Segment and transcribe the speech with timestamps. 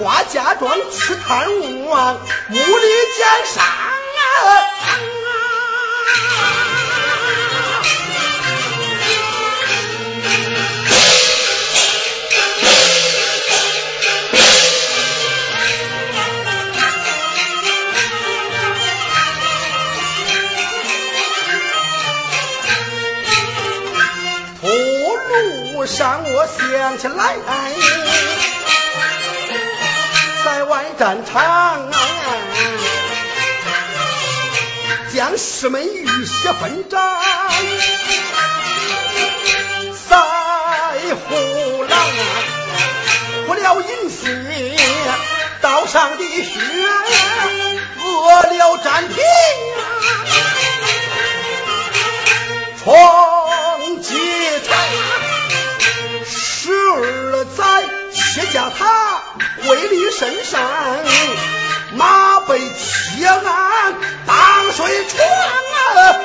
[0.00, 1.46] 花家庄去探
[1.84, 4.26] 望屋里见山啊
[24.62, 24.66] 铺
[25.76, 27.36] 路上我想起来
[31.00, 31.90] 战场
[35.10, 37.00] 将士们浴血奋战，
[39.94, 40.14] 塞
[41.14, 41.98] 护栏，
[43.46, 44.76] 不了银丝，
[45.62, 46.60] 刀上的血，
[48.04, 49.24] 饿了战天。
[52.84, 54.10] 闯奇
[54.68, 55.09] 才。
[58.32, 59.22] 且叫他
[59.68, 60.60] 威力甚山，
[61.96, 63.94] 马背铁鞍
[64.24, 66.20] 荡水船啊！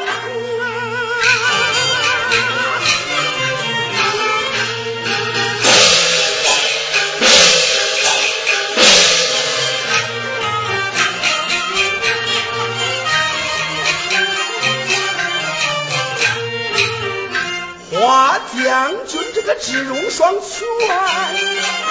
[17.97, 21.84] 花将军这个智勇双全。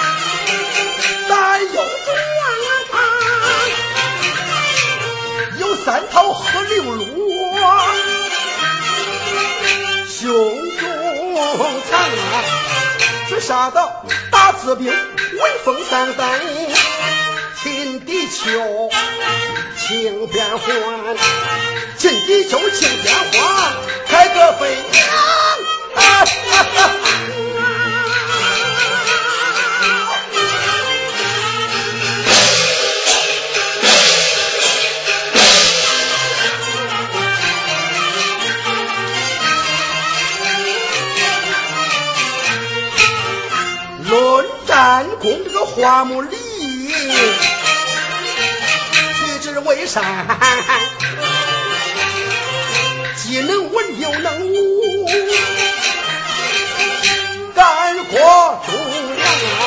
[1.27, 2.15] 但有状
[2.47, 2.67] 元
[5.59, 7.05] 有三套黑六路
[10.07, 10.23] 胸
[10.77, 12.09] 中藏
[13.29, 16.41] 着杀到大字兵威风三胆
[17.61, 18.91] 擒敌酋
[19.77, 21.17] 轻变换
[21.97, 23.73] 擒敌酋轻变化
[24.07, 24.75] 开个飞。
[24.91, 25.05] 天
[45.25, 46.37] 供这个花木梨
[49.15, 49.99] 谁知为啥
[53.15, 55.07] 既能文又能武
[57.55, 58.75] 干活忠
[59.15, 59.63] 良啊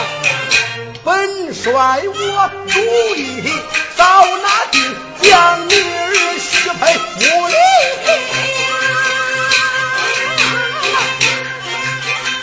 [1.03, 2.79] 本帅我主
[3.17, 3.53] 意
[3.97, 4.81] 早拿定
[5.23, 6.95] 将你儿许配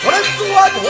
[0.04, 0.84] 我来做东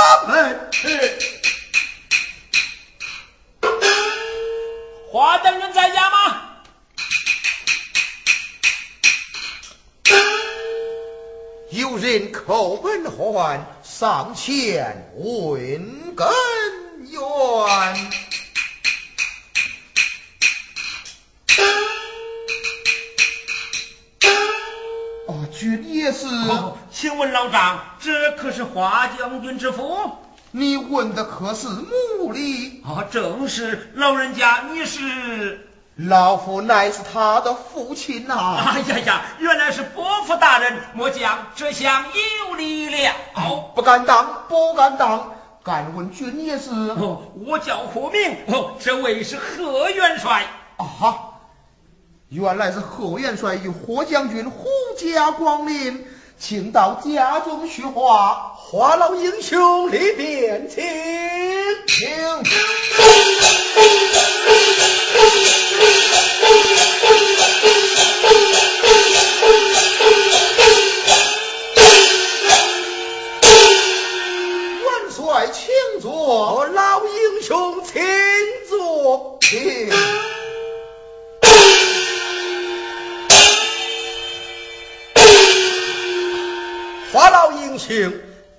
[0.00, 0.70] 我们，
[5.12, 6.46] 华大人在家吗？
[11.70, 16.26] 有人叩门唤，上前问根
[17.10, 18.29] 源。
[25.60, 26.26] 军也是，
[26.90, 30.12] 请问老丈，这可是华将军之府？
[30.52, 32.82] 你问的可是母里？
[32.82, 33.92] 啊，正是。
[33.94, 35.68] 老人家，你是？
[35.96, 38.56] 老夫乃是他的父亲呐！
[38.72, 42.06] 哎呀呀，原来是伯父大人，末将这厢
[42.48, 43.12] 有礼了。
[43.74, 45.34] 不敢当，不敢当。
[45.62, 46.70] 敢问军也是？
[47.46, 48.34] 我叫何明，
[48.78, 50.46] 这位是何元帅。
[50.78, 51.26] 啊。
[52.32, 56.06] 原来是贺元帅与霍将军胡家光临，
[56.38, 58.52] 请到家中叙话。
[58.56, 60.80] 华老英雄里边请，
[61.88, 62.08] 请。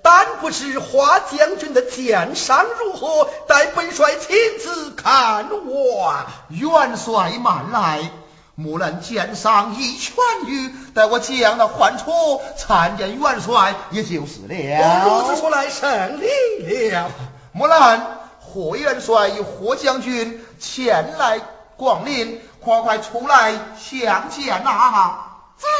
[0.02, 3.28] 但不知花将军的剑伤如何？
[3.46, 6.26] 待本帅亲自看望。
[6.48, 8.10] 元帅慢来，
[8.56, 15.04] 木兰剑伤已痊愈，待我将那患处参见元帅，也就是了。
[15.04, 17.10] 如此说来，胜利了。
[17.52, 21.40] 木兰，霍元帅与霍将军前来
[21.76, 25.28] 光临，快快出来相见呐！
[25.58, 25.70] 遵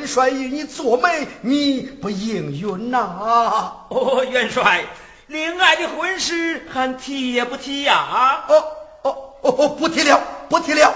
[0.00, 0.06] 命。
[0.06, 3.86] 帅与你做媒，你不应允呐！
[3.88, 4.84] 哦，元帅，
[5.28, 8.44] 恋爱的婚事还提也不提呀？
[8.48, 8.64] 哦
[9.02, 10.92] 哦哦，不提了，不提了。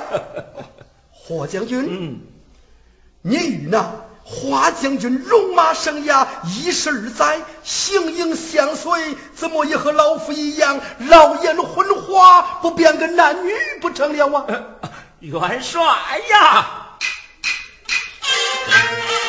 [1.12, 2.21] 霍将军，嗯，
[3.23, 3.93] 你与那
[4.25, 14.47] 花将军戎马生涯一十二载，形影相随，怎么也和老夫一样老眼昏花，不变个男女不成了啊？
[15.21, 15.83] 元帅
[16.31, 16.84] 呀！
[18.66, 19.23] Thank you.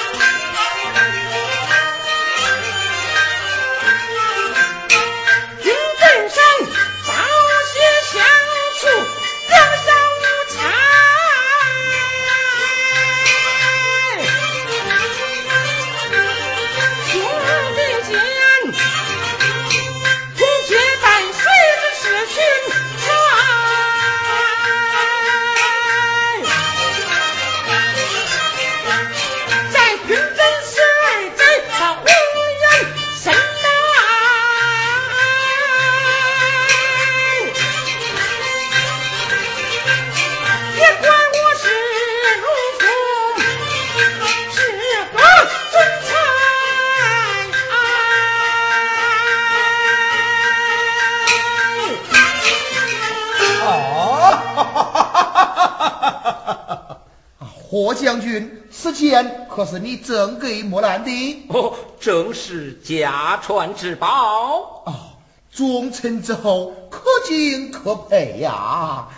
[57.76, 61.46] 霍将军，此剑可是你赠给木兰的？
[61.50, 64.84] 哦，正是家传之宝。
[64.86, 65.20] 啊，
[65.52, 69.10] 忠臣之后，可敬可佩呀。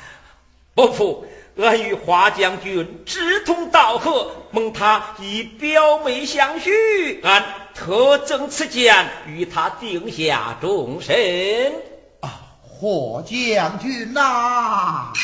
[0.74, 11.74] 伯父，俺与华将军志同道合，蒙他以表妹相许，俺特赠此剑与他定下终身。
[12.22, 15.14] 啊，霍将军呐！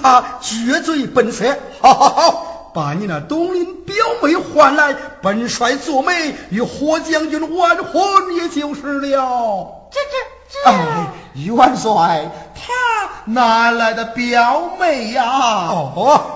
[0.00, 9.88] 他绝罪本色，好好好，把你那东林表妹唤来，本帅做媒，与霍将军完婚也就是了。
[9.90, 15.24] 这这这，哎，元帅，他哪来的表妹呀？
[15.70, 16.26] 哦，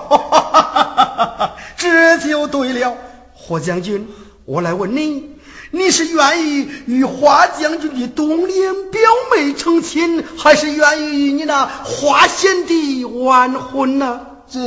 [1.77, 2.93] 这就对了。
[3.35, 4.07] 霍将军，
[4.45, 5.32] 我来问你。
[5.75, 14.27] 你是愿意与花将军的东林表妹成亲，还是愿意与你那花贤弟完婚呢？
[14.47, 14.59] 这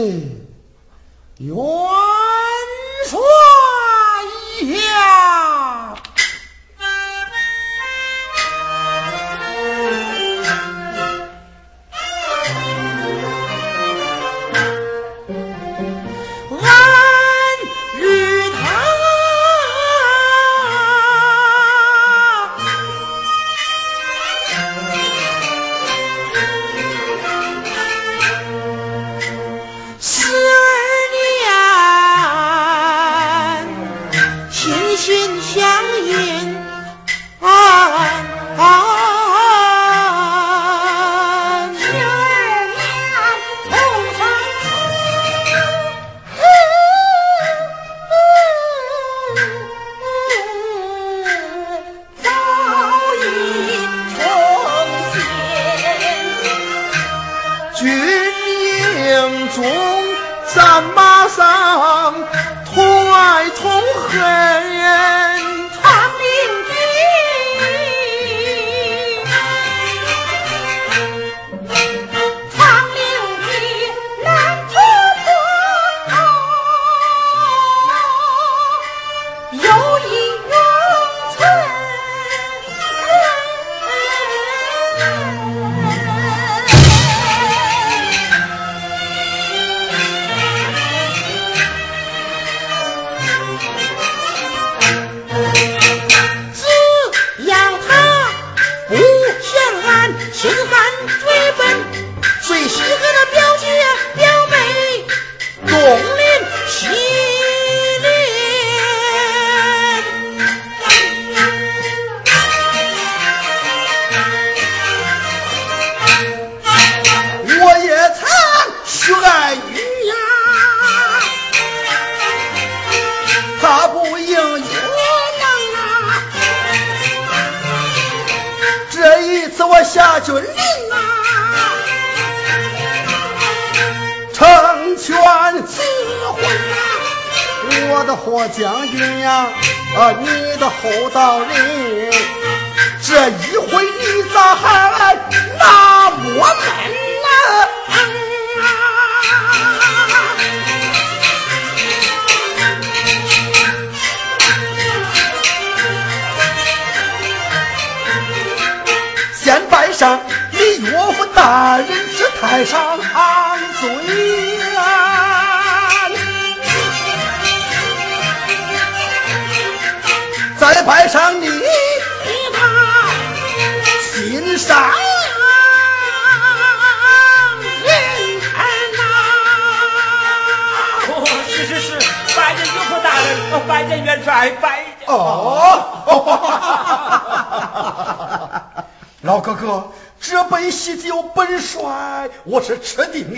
[1.38, 1.56] 元
[3.06, 3.20] 帅
[4.82, 5.94] 呀！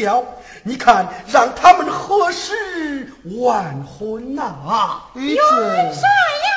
[0.05, 0.25] 了。
[0.65, 6.09] 你看，让他们何时完婚呐、元元帅
[6.45, 6.51] 呀！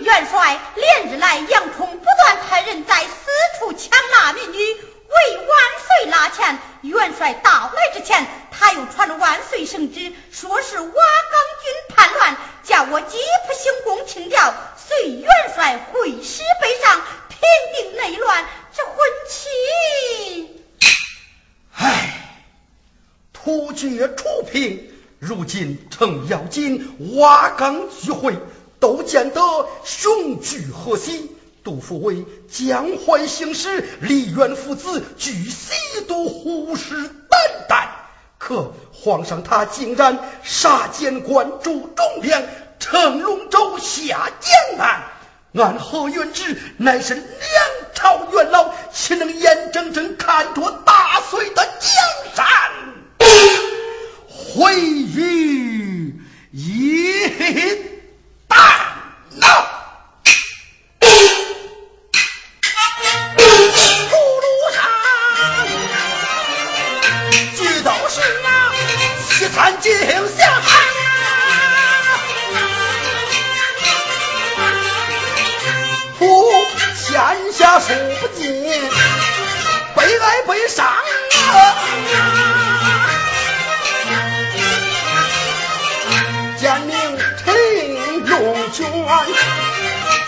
[0.00, 3.08] 元帅连日来，杨冲不断派人在四
[3.58, 5.48] 处抢纳民女，为万
[5.86, 6.58] 岁拉钱。
[6.82, 14.54] 元帅到来之前，他又传了万岁圣旨，说是瓦岗军叛乱，叫我急不行宫请调，
[14.88, 17.38] 随元帅会师北上，平
[17.74, 18.46] 定内乱。
[18.72, 18.94] 这婚
[19.28, 20.62] 期，
[21.72, 22.44] 唉，
[23.32, 28.36] 突厥楚平，如今程咬金、瓦岗聚会，
[28.78, 29.40] 都见得
[29.84, 31.30] 雄踞河西。
[31.62, 37.10] 杜甫为江淮行使，李渊父子据西都，虎视眈
[37.68, 37.88] 眈。
[38.38, 42.42] 可皇上他竟然杀奸官，诛忠良，
[42.78, 45.09] 乘龙舟下江南。
[45.52, 47.24] 俺何元之乃是两
[47.92, 51.90] 朝元老，岂能眼睁睁看着大隋的江
[52.36, 52.46] 山
[54.28, 56.14] 毁于
[56.52, 57.26] 一
[58.48, 58.56] 旦
[59.40, 59.46] 呐？
[64.08, 64.78] 土路上
[67.56, 68.72] 举刀时啊，
[69.28, 69.90] 西餐景
[70.38, 71.19] 象。
[77.60, 77.92] 家数
[78.22, 78.64] 不尽，
[79.94, 80.94] 悲哀悲伤啊！
[86.58, 86.90] 奸佞
[87.44, 87.52] 陈
[88.24, 88.90] 龙卷，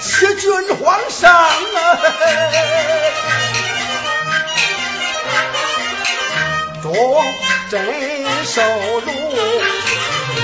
[0.02, 1.48] 欺君皇上啊！
[6.82, 6.92] 众
[7.70, 7.72] 真
[8.44, 8.60] 受
[9.00, 9.10] 辱，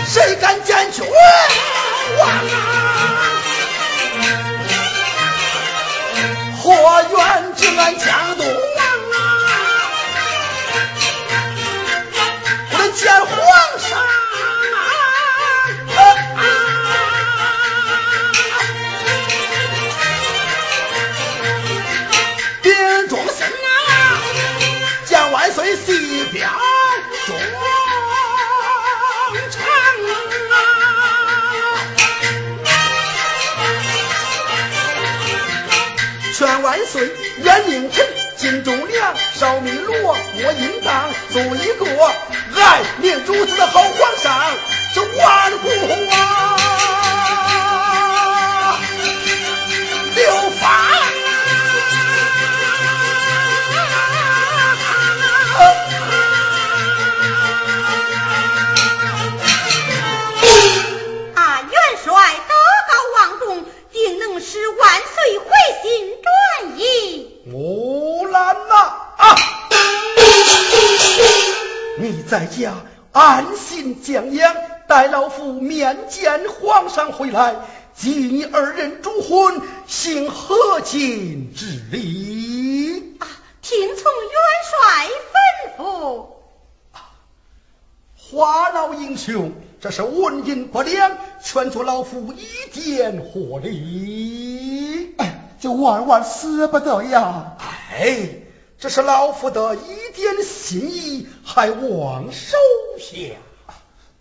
[0.06, 1.04] 谁敢见君
[2.18, 2.32] 王啊？
[6.68, 9.16] 霍元之俺江东王啊，
[12.70, 13.26] 不能见皇
[13.78, 13.88] 上
[36.38, 37.10] 劝万岁
[37.42, 41.84] 严宁臣尽忠良，少米罗莫应当做一个
[42.54, 44.52] 爱民主子的好皇上，
[44.94, 45.68] 这万古
[46.12, 46.47] 啊。
[72.28, 72.74] 在家
[73.12, 74.54] 安心将养，
[74.86, 77.56] 待老夫面见皇上回来，
[77.94, 83.16] 即你二人主婚，行和亲之礼。
[83.18, 83.26] 啊，
[83.62, 84.32] 听从元
[84.68, 86.26] 帅吩咐。
[88.30, 95.14] 花老英雄，这是文银不良，劝阻老夫一点火力。
[95.16, 97.56] 哎，这万万使不得呀！
[97.58, 98.18] 哎，
[98.78, 102.56] 这是老夫的一点心意，还望收
[103.00, 103.34] 下。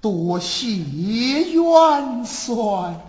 [0.02, 3.06] 多谢元帅。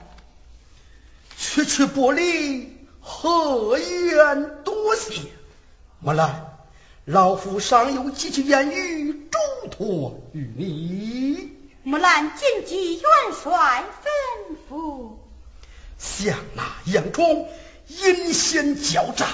[1.38, 5.22] 区区薄礼，何愿多谢？
[6.00, 6.44] 莫来，
[7.06, 11.52] 老夫尚有几句言语嘱托于你。
[11.82, 13.02] 木兰谨记元
[13.42, 15.12] 帅吩咐。
[15.96, 17.48] 像那杨冲
[17.86, 19.26] 阴险狡诈，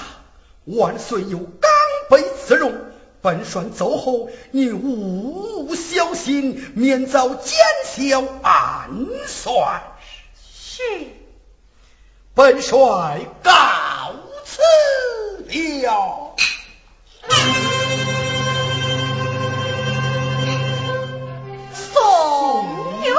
[0.65, 1.71] 万岁有刚
[2.09, 2.73] 愎自用。
[3.21, 8.89] 本帅走后，你勿小心，免遭奸笑暗
[9.25, 9.81] 算。
[10.43, 10.83] 是。
[12.35, 13.51] 本帅告
[14.43, 14.61] 辞
[15.81, 16.35] 了。
[21.73, 23.15] 宋元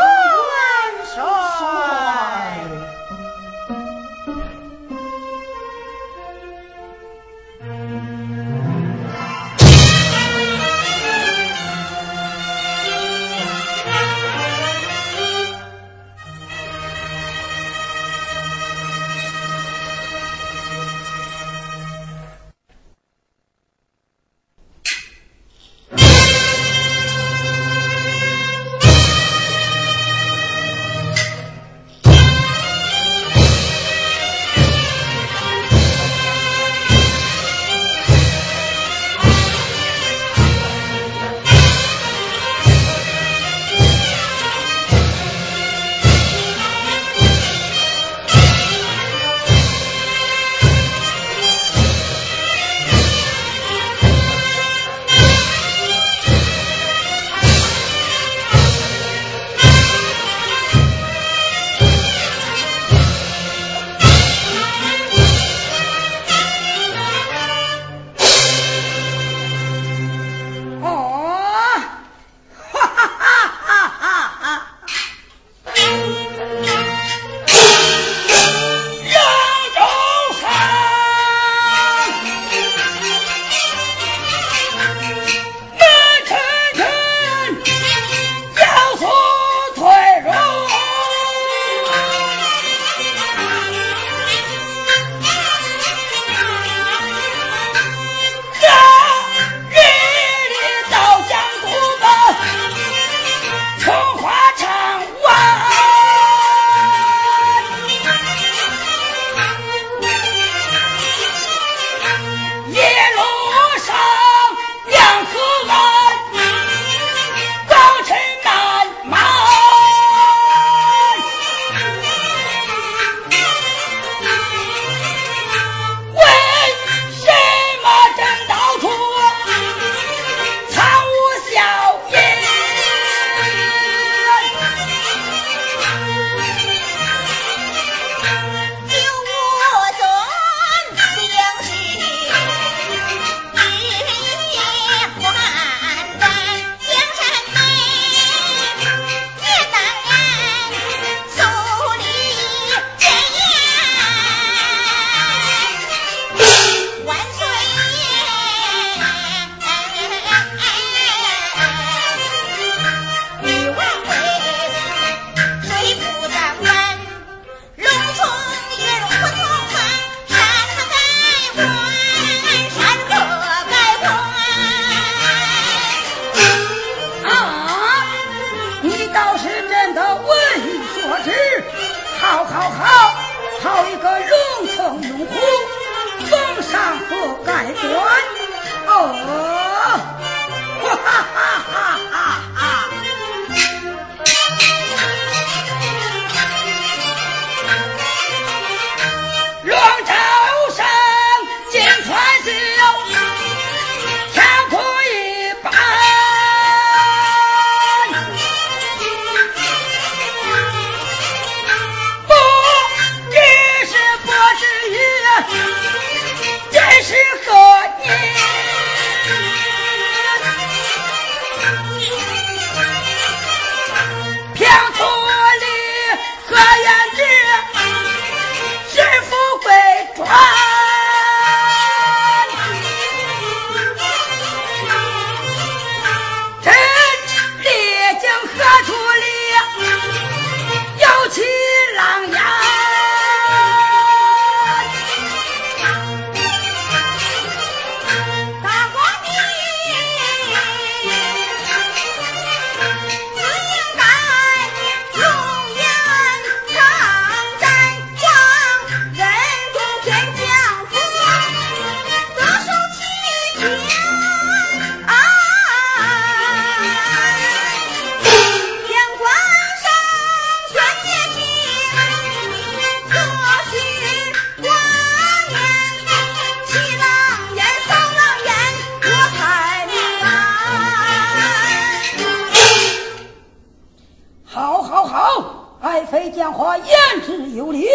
[285.87, 286.89] 爱妃讲话言
[287.25, 287.89] 之有理。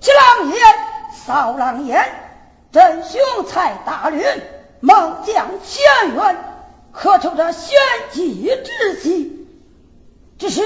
[0.00, 0.62] 七郎言，
[1.26, 2.10] 少郎言，
[2.72, 4.40] 朕雄才大略，
[4.80, 6.38] 猛将前缘，
[6.90, 7.78] 可抽这玄
[8.12, 9.46] 机之计。
[10.38, 10.62] 只是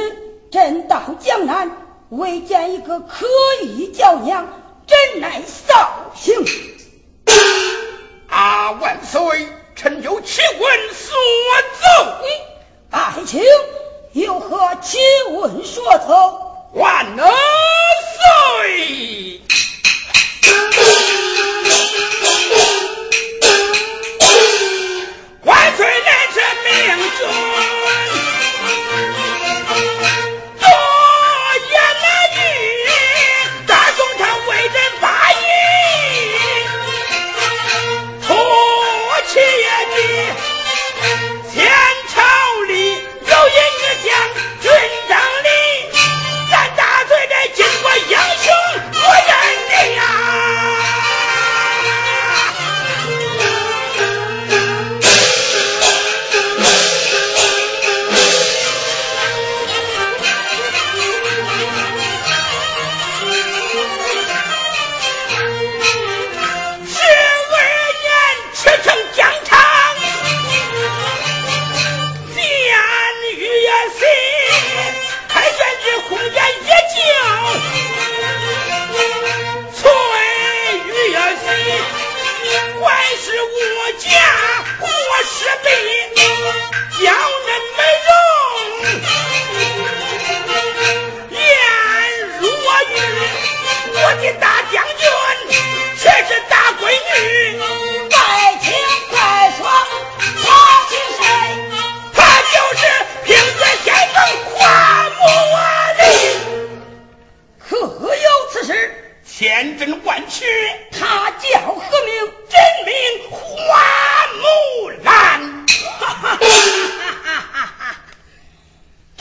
[0.53, 1.73] 朕到江南，
[2.11, 3.27] 未见一个可
[3.63, 4.47] 以叫娘，
[4.87, 6.47] 真乃扫兴。
[8.29, 9.49] 啊，万岁！
[9.75, 11.13] 臣有奇闻所
[11.81, 12.15] 奏。
[12.91, 13.43] 爱卿
[14.13, 14.99] 有何奇
[15.33, 16.51] 闻所奏？
[16.75, 17.33] 万能碎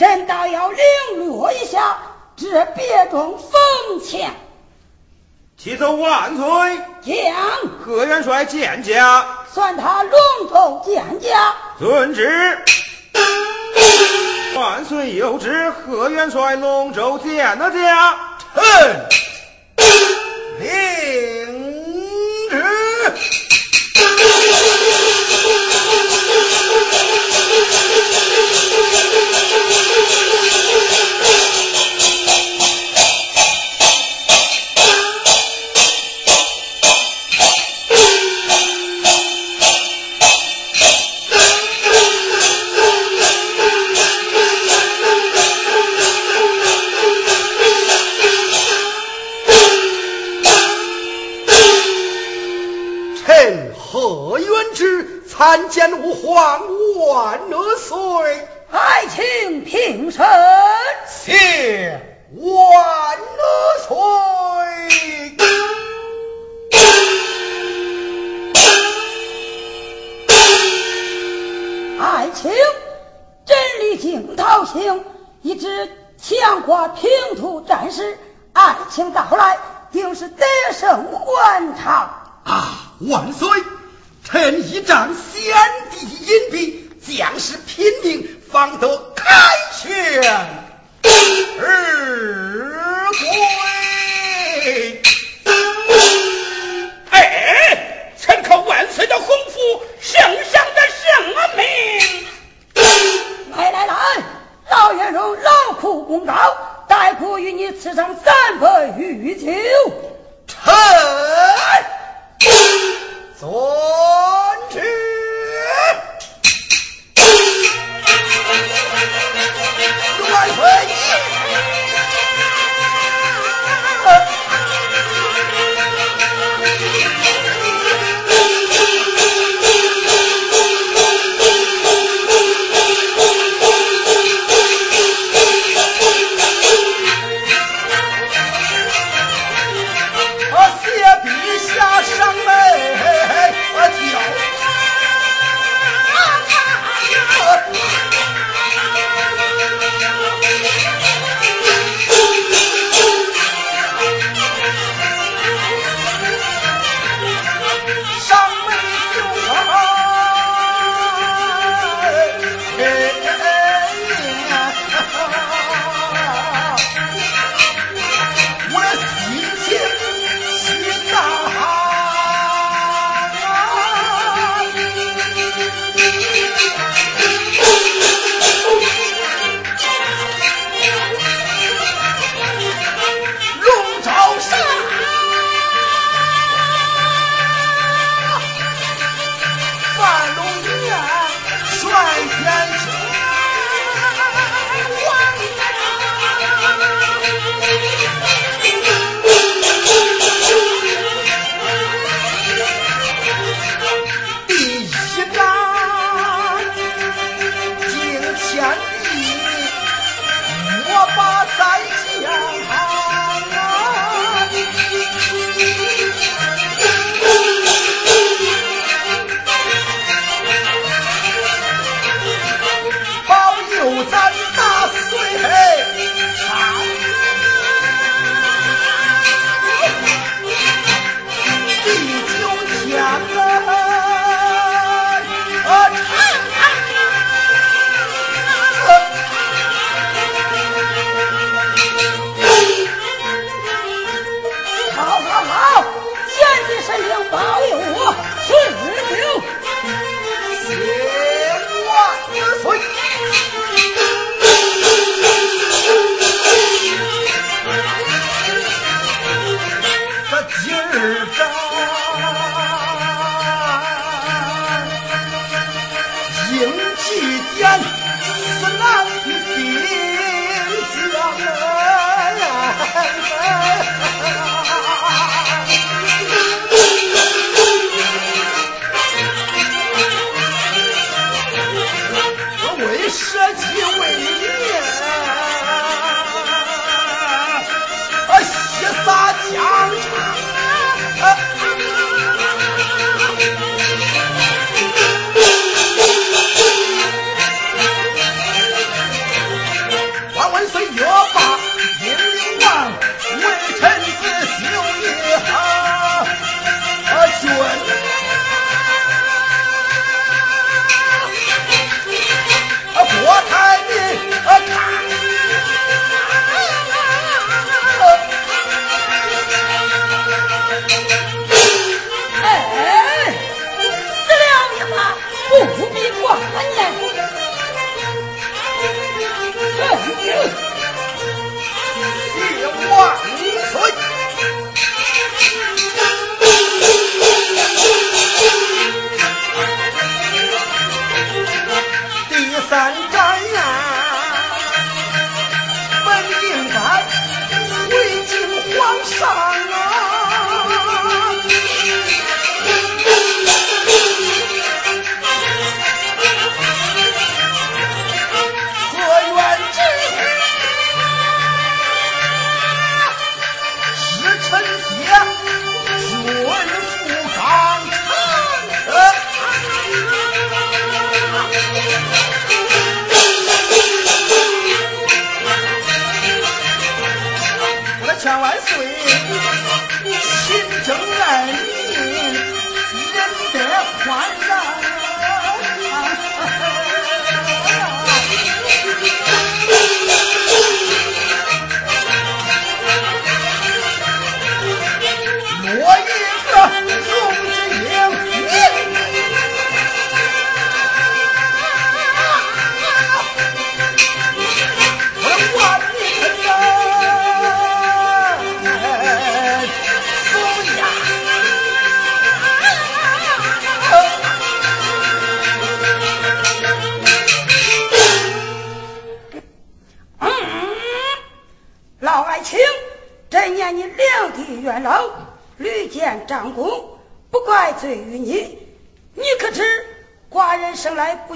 [0.02, 0.80] 人倒要领
[1.16, 1.96] 略一下
[2.34, 4.28] 这别中风情，
[5.56, 6.44] 启走万岁？
[7.02, 7.14] 将
[7.84, 10.12] 贺元帅见驾，算他龙
[10.50, 12.58] 头见驾，遵旨。
[14.56, 18.18] 万岁有旨，贺元帅龙舟见了驾。
[18.54, 18.62] 哼，
[20.58, 20.66] 领
[22.50, 22.64] 旨。
[29.54, 30.21] Thank you.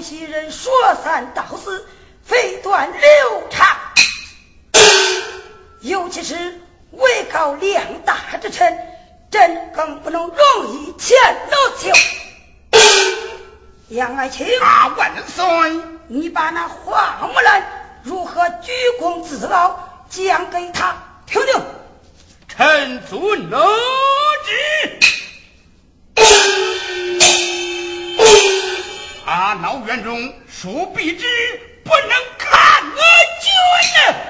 [0.07, 0.71] 其人说
[1.03, 1.85] 三道四，
[2.23, 3.67] 飞断六长，
[5.81, 8.79] 尤其是位高两大之臣，
[9.29, 11.17] 朕更不能容易欠
[11.51, 11.91] 老情。
[13.89, 14.47] 杨爱卿，
[14.95, 15.45] 万岁！
[16.07, 20.95] 你把那花木兰如何鞠躬自傲讲给他
[21.25, 21.61] 听听。
[22.47, 23.55] 臣遵旨。
[29.39, 31.23] 他脑园中鼠必之，
[31.83, 32.09] 不能
[32.39, 32.97] 看额
[33.39, 34.26] 就。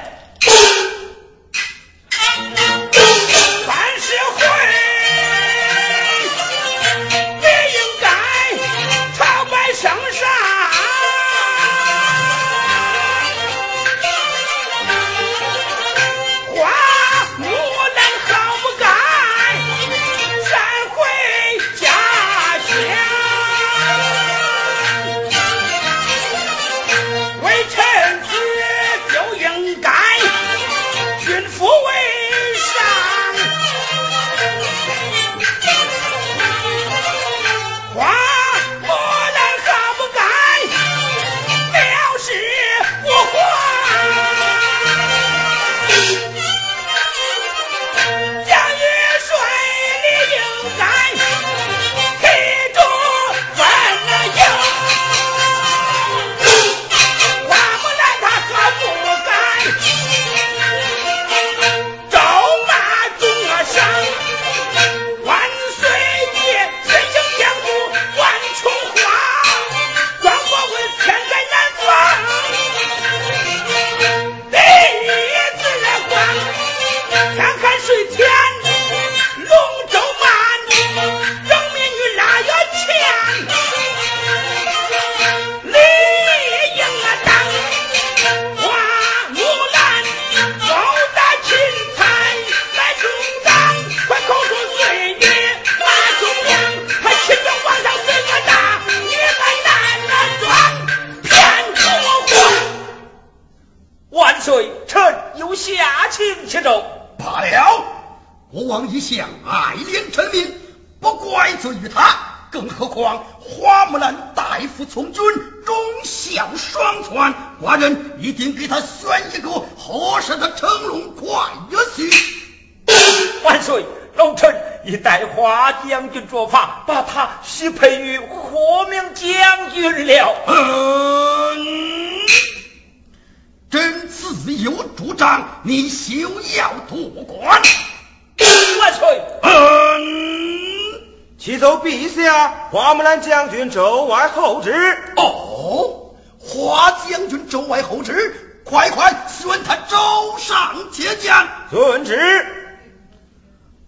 [142.72, 144.74] 花木兰将军周外候旨。
[145.16, 151.34] 哦，花将军周外候旨，快快宣他周上接见。
[151.70, 152.46] 遵旨，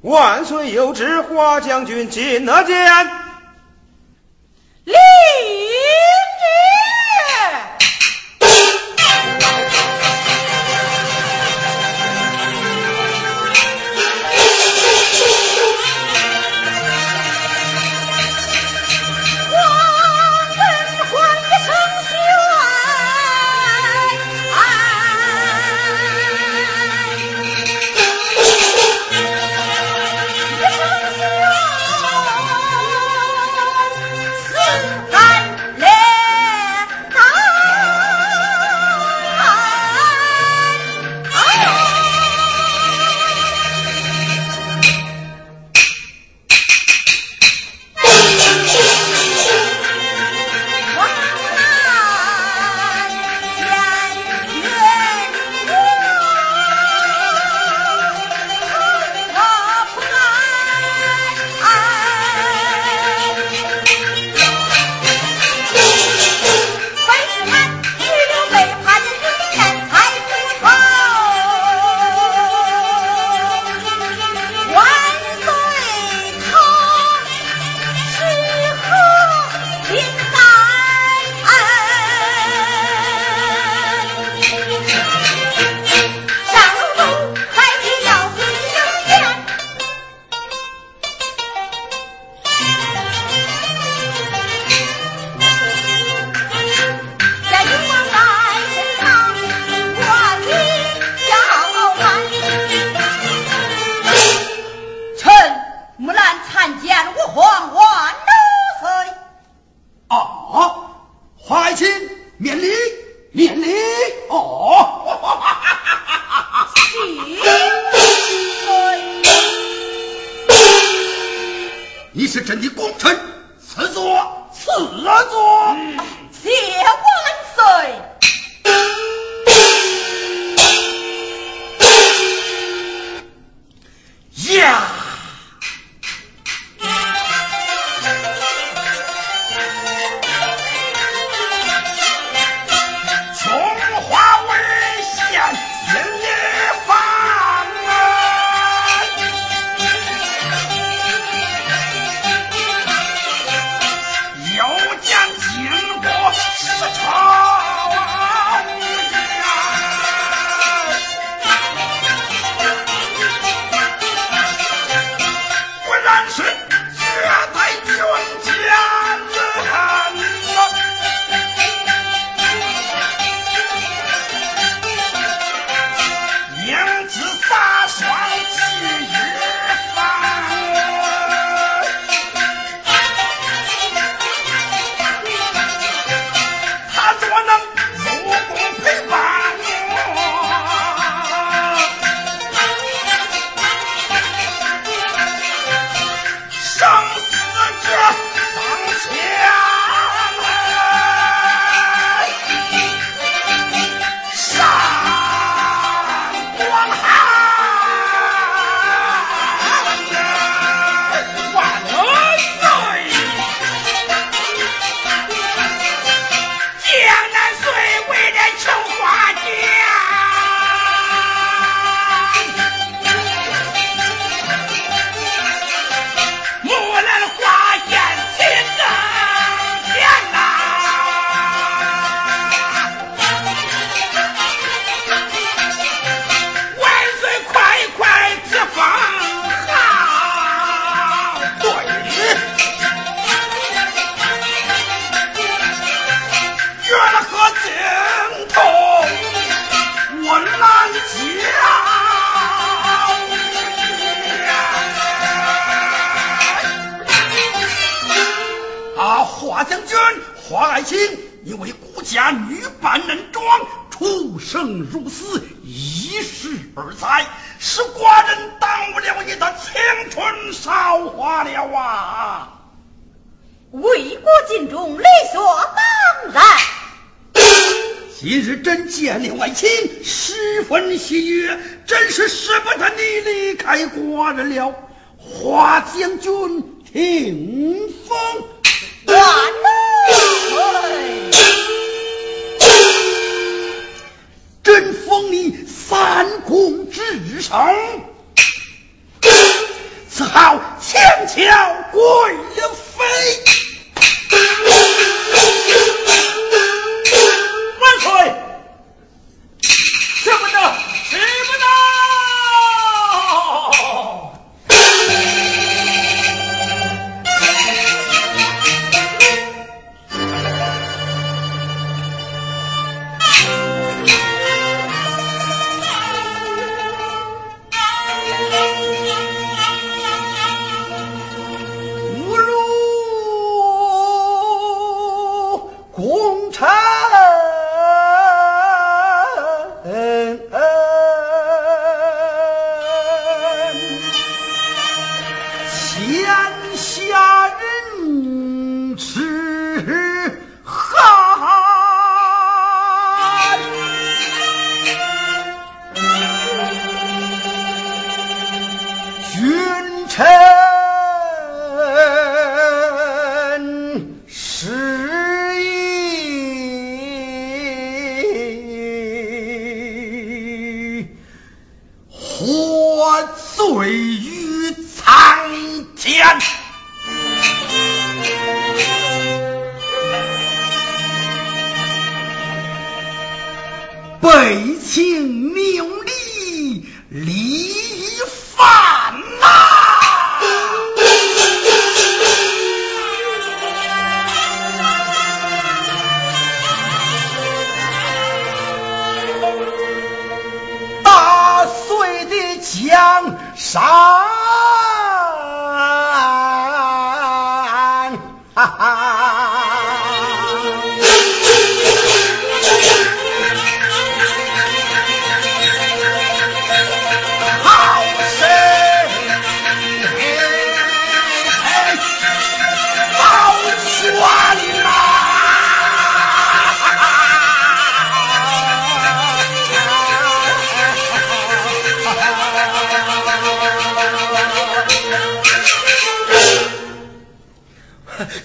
[0.01, 3.28] 万岁有旨，花将军进得见。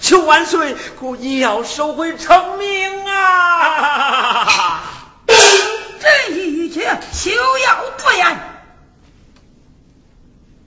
[0.01, 4.83] 求万岁，故意要收回成命啊！
[5.27, 7.31] 这一切休
[7.65, 8.39] 要多言。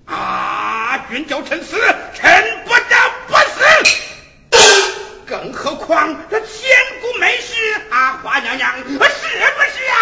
[0.07, 1.07] 啊！
[1.11, 1.77] 君叫臣死，
[2.15, 2.97] 臣不得
[3.29, 3.65] 不死。
[5.29, 6.49] 更何况这千
[7.03, 7.55] 古美事
[7.91, 9.09] 啊，花娘娘是不是
[9.91, 9.97] 啊？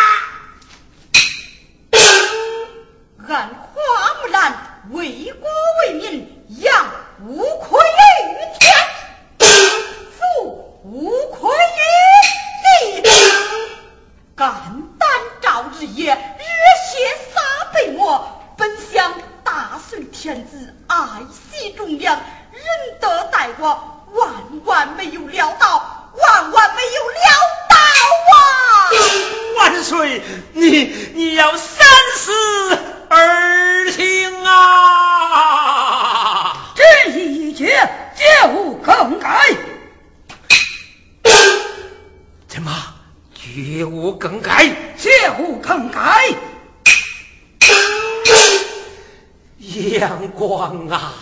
[3.28, 3.82] 俺花
[4.22, 5.48] 木兰为国
[5.80, 6.86] 为民，养
[7.24, 8.05] 无愧于
[21.98, 22.20] 惜忠良，
[22.52, 22.62] 仁
[23.00, 24.34] 德待我，万
[24.64, 27.32] 万没有料到，万万没有料
[27.68, 27.76] 到
[28.36, 28.38] 啊！
[29.58, 30.22] 万岁，
[30.52, 30.84] 你
[31.14, 31.86] 你要三
[32.16, 32.78] 思
[33.08, 35.54] 而行啊！
[36.74, 39.54] 这一切绝无更改。
[42.48, 42.72] 怎么
[43.34, 44.68] 绝无更改？
[44.98, 46.28] 绝无更改。
[49.98, 51.12] 阳光啊，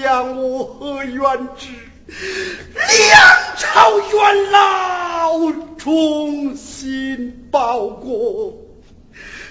[0.00, 1.68] 将我和元之？
[2.08, 3.20] 两
[3.56, 8.54] 朝元老重新报国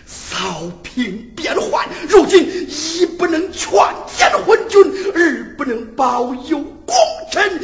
[0.05, 0.37] 扫
[0.83, 3.71] 平变幻如今一不能劝
[4.17, 4.81] 谏昏君
[5.13, 6.95] 二不能保佑功
[7.31, 7.61] 臣。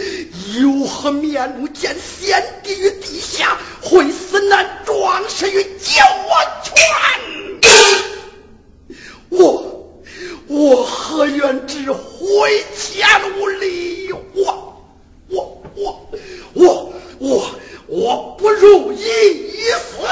[0.61, 3.57] 有何面目见先帝于地下？
[3.81, 6.31] 会死难壮士于九我
[6.63, 6.73] 全
[9.29, 9.74] 我
[10.47, 12.63] 我何愿只回
[12.99, 13.19] 家？
[13.37, 14.83] 无理，我
[15.29, 16.11] 我我
[16.53, 17.51] 我我
[17.87, 20.05] 我不如一死。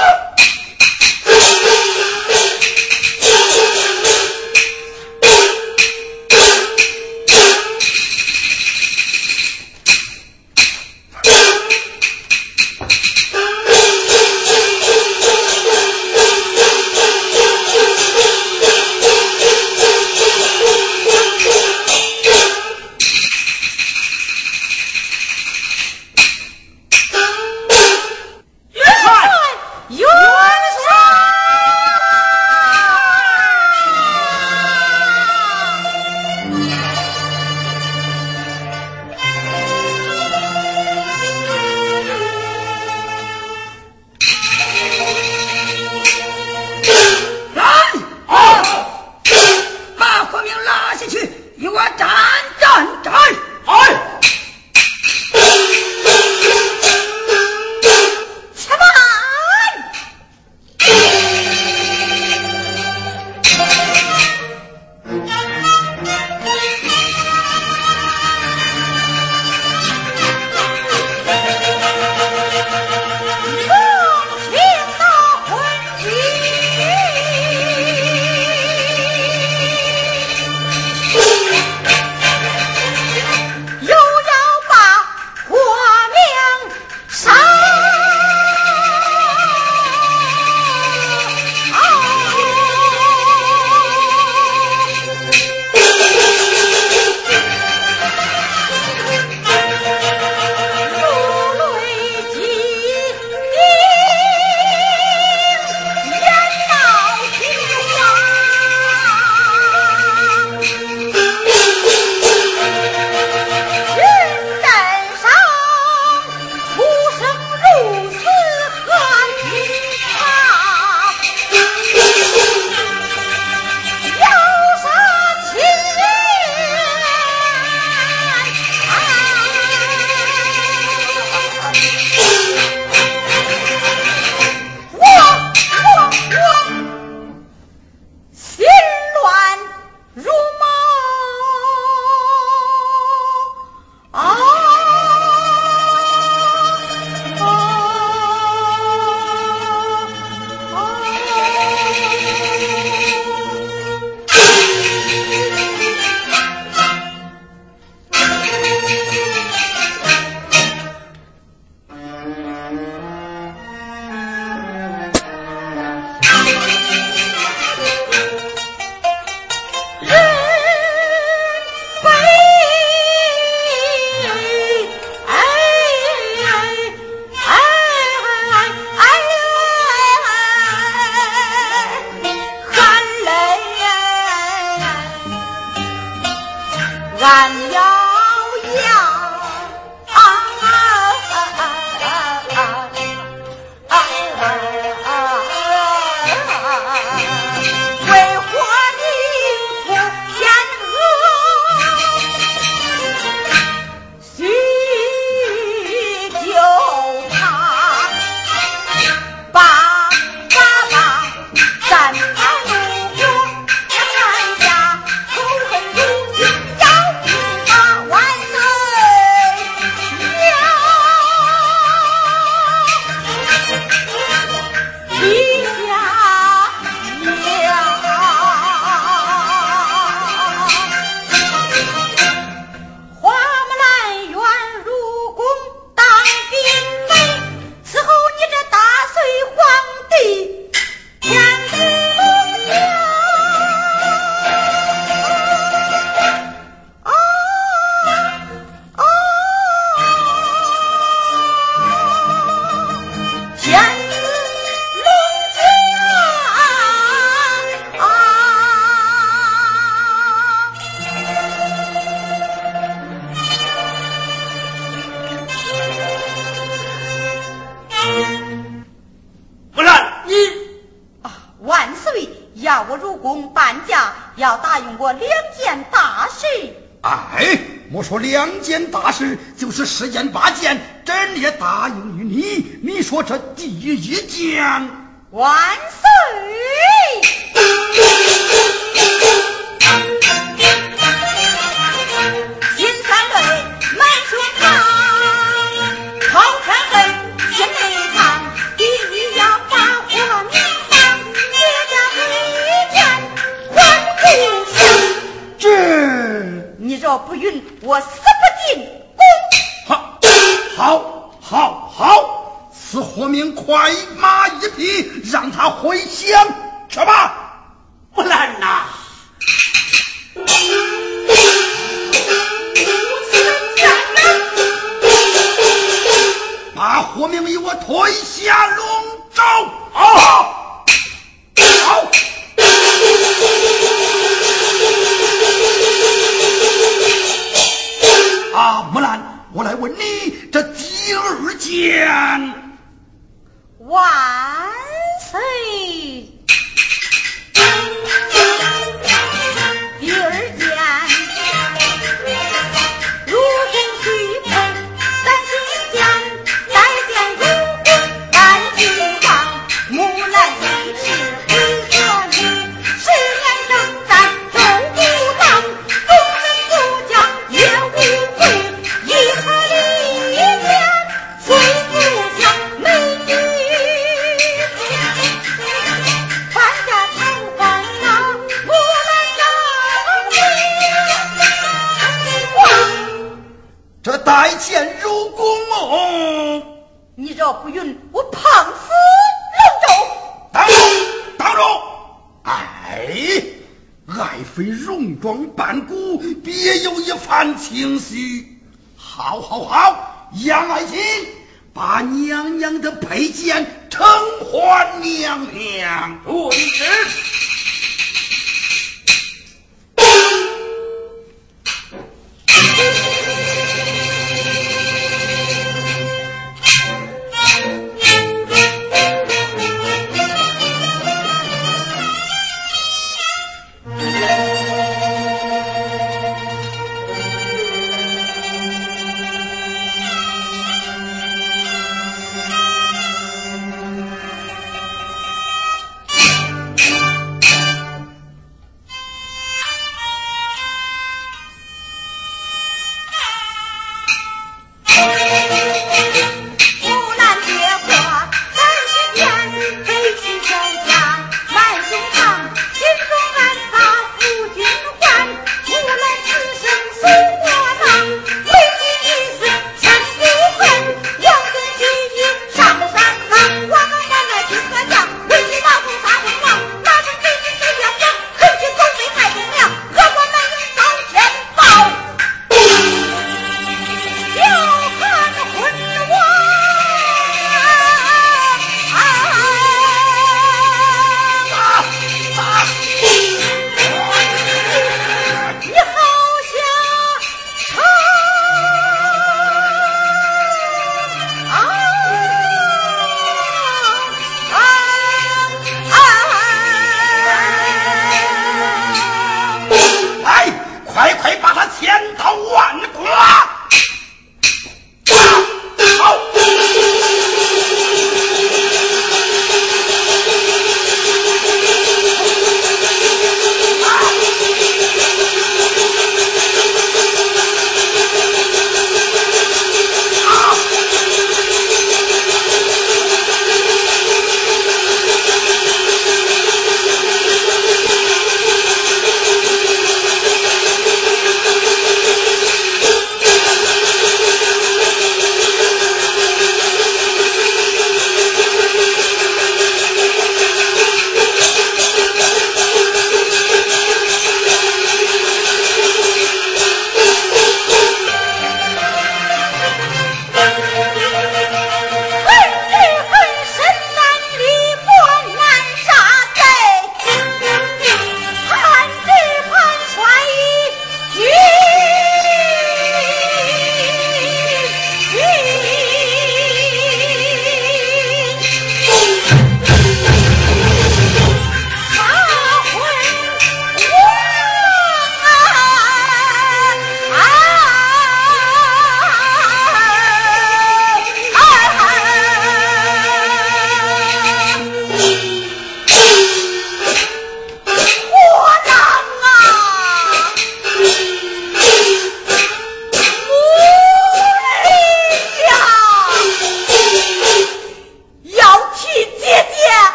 [278.24, 282.78] 两件大事就是十件八件，朕也答应于你。
[282.82, 284.88] 你说这第一件，
[285.30, 285.54] 万。